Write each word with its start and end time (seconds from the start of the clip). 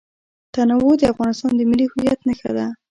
تنوع 0.53 0.93
د 0.99 1.03
افغانستان 1.13 1.51
د 1.55 1.61
ملي 1.69 1.85
هویت 1.91 2.19
نښه 2.27 2.51
ده. 2.57 2.67